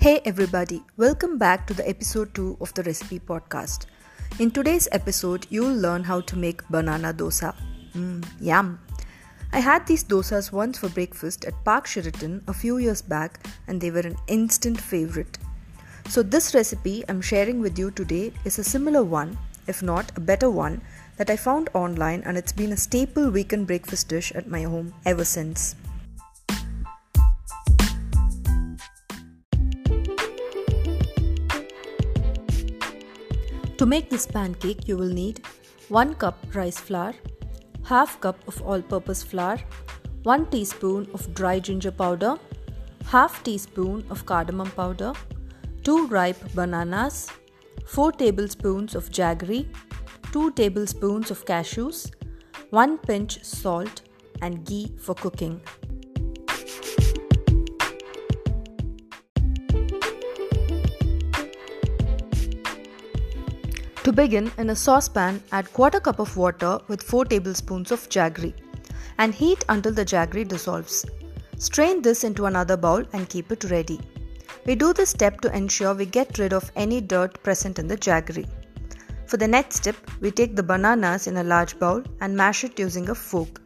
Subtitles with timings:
[0.00, 3.86] Hey everybody, welcome back to the episode 2 of the Recipe Podcast.
[4.38, 7.52] In today's episode, you'll learn how to make banana dosa.
[7.94, 8.78] Mmm, yum.
[9.52, 13.80] I had these dosas once for breakfast at Park Sheraton a few years back and
[13.80, 15.36] they were an instant favorite.
[16.08, 19.36] So, this recipe I'm sharing with you today is a similar one,
[19.66, 20.80] if not a better one,
[21.16, 24.94] that I found online and it's been a staple weekend breakfast dish at my home
[25.04, 25.74] ever since.
[33.78, 35.40] To make this pancake, you will need
[35.88, 37.14] 1 cup rice flour,
[37.84, 39.60] half cup of all-purpose flour,
[40.24, 42.34] 1 teaspoon of dry ginger powder,
[43.06, 45.12] half teaspoon of cardamom powder,
[45.84, 47.28] 2 ripe bananas,
[47.86, 49.68] 4 tablespoons of jaggery,
[50.32, 52.10] 2 tablespoons of cashews,
[52.70, 54.02] 1 pinch salt
[54.42, 55.60] and ghee for cooking.
[64.04, 68.54] To begin, in a saucepan, add quarter cup of water with 4 tablespoons of jaggery
[69.18, 71.04] and heat until the jaggery dissolves.
[71.56, 74.00] Strain this into another bowl and keep it ready.
[74.64, 77.96] We do this step to ensure we get rid of any dirt present in the
[77.96, 78.46] jaggery.
[79.26, 82.78] For the next step, we take the bananas in a large bowl and mash it
[82.78, 83.60] using a fork.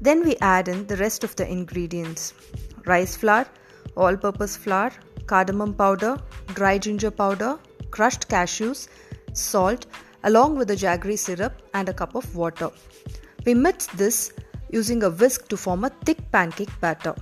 [0.00, 2.34] Then we add in the rest of the ingredients
[2.86, 3.46] rice flour,
[3.96, 4.90] all purpose flour,
[5.26, 6.18] cardamom powder,
[6.48, 7.58] dry ginger powder,
[7.90, 8.88] crushed cashews,
[9.40, 9.86] salt,
[10.24, 12.70] along with the jaggery syrup and a cup of water.
[13.46, 14.32] We mix this
[14.70, 17.14] using a whisk to form a thick pancake batter.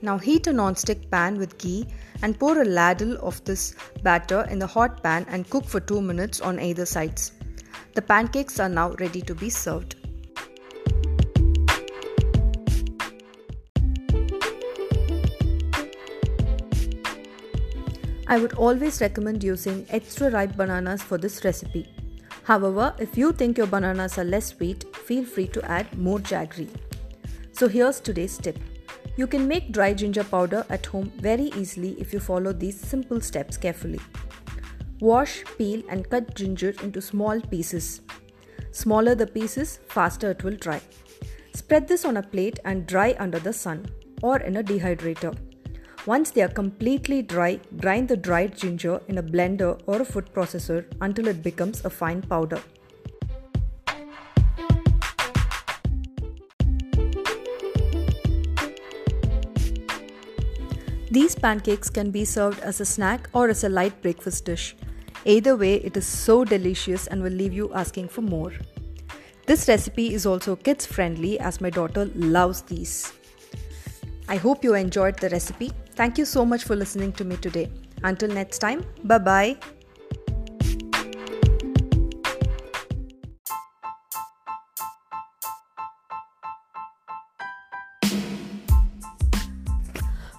[0.00, 1.86] Now heat a non-stick pan with ghee
[2.22, 6.00] and pour a ladle of this batter in the hot pan and cook for 2
[6.00, 7.32] minutes on either sides.
[7.94, 9.96] The pancakes are now ready to be served.
[18.32, 21.86] I would always recommend using extra ripe bananas for this recipe.
[22.44, 26.70] However, if you think your bananas are less sweet, feel free to add more jaggery.
[27.52, 28.58] So here's today's tip.
[29.16, 33.20] You can make dry ginger powder at home very easily if you follow these simple
[33.20, 34.00] steps carefully.
[35.00, 38.00] Wash, peel and cut ginger into small pieces.
[38.70, 40.80] Smaller the pieces, faster it will dry.
[41.52, 43.84] Spread this on a plate and dry under the sun
[44.22, 45.36] or in a dehydrator.
[46.04, 50.28] Once they are completely dry, grind the dried ginger in a blender or a food
[50.34, 52.60] processor until it becomes a fine powder.
[61.08, 64.74] These pancakes can be served as a snack or as a light breakfast dish.
[65.24, 68.52] Either way, it is so delicious and will leave you asking for more.
[69.46, 73.12] This recipe is also kids friendly as my daughter loves these.
[74.32, 75.70] I hope you enjoyed the recipe.
[75.94, 77.70] Thank you so much for listening to me today.
[78.02, 79.58] Until next time, bye bye.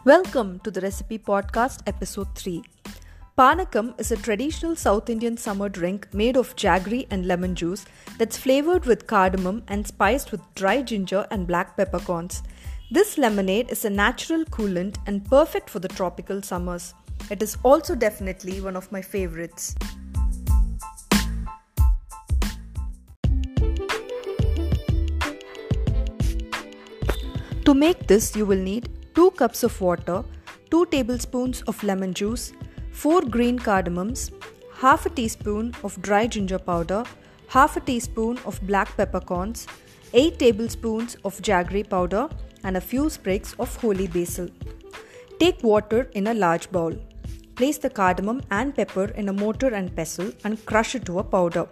[0.04, 2.64] Welcome to the Recipe Podcast, Episode 3.
[3.36, 7.84] Panakam is a traditional South Indian summer drink made of jaggery and lemon juice
[8.20, 12.44] that's flavored with cardamom and spiced with dry ginger and black peppercorns.
[12.92, 16.94] This lemonade is a natural coolant and perfect for the tropical summers.
[17.32, 19.76] It is also definitely one of my favorites.
[27.66, 30.24] To make this, you will need 2 cups of water,
[30.70, 32.54] 2 tablespoons of lemon juice,
[32.94, 34.32] 4 green cardamoms,
[34.76, 37.04] half a teaspoon of dry ginger powder,
[37.48, 39.68] half a teaspoon of black peppercorns,
[40.14, 42.30] 8 tablespoons of jaggery powder,
[42.64, 44.48] and a few sprigs of holy basil.
[45.40, 46.94] Take water in a large bowl.
[47.56, 51.24] Place the cardamom and pepper in a mortar and pestle and crush it to a
[51.24, 51.68] powder.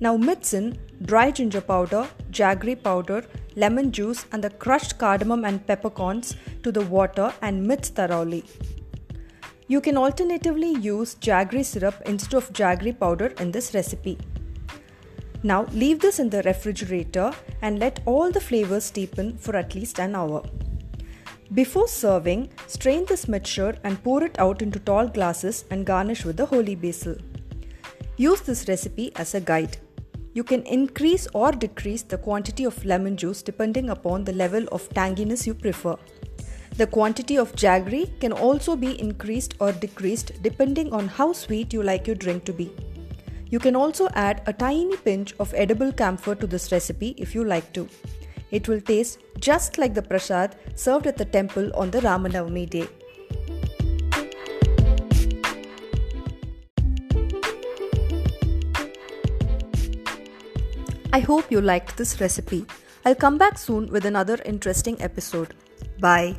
[0.00, 5.64] Now mix in dry ginger powder, jaggery powder, lemon juice, and the crushed cardamom and
[5.66, 8.44] peppercorns to the water and mix thoroughly.
[9.72, 14.18] You can alternatively use jaggery syrup instead of jaggery powder in this recipe.
[15.42, 17.32] Now leave this in the refrigerator
[17.62, 20.42] and let all the flavors steepen for at least an hour.
[21.54, 26.36] Before serving, strain this mixture and pour it out into tall glasses and garnish with
[26.36, 27.16] the holy basil.
[28.18, 29.78] Use this recipe as a guide.
[30.34, 34.86] You can increase or decrease the quantity of lemon juice depending upon the level of
[34.90, 35.96] tanginess you prefer.
[36.76, 41.82] The quantity of jaggery can also be increased or decreased depending on how sweet you
[41.82, 42.72] like your drink to be.
[43.50, 47.44] You can also add a tiny pinch of edible camphor to this recipe if you
[47.44, 47.88] like to.
[48.50, 52.88] It will taste just like the prasad served at the temple on the Ramanavami day.
[61.12, 62.64] I hope you liked this recipe.
[63.04, 65.54] I'll come back soon with another interesting episode.
[66.00, 66.36] Bye.